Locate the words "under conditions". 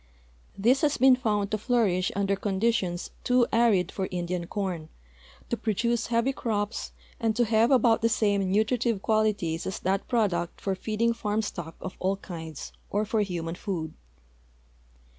2.15-3.11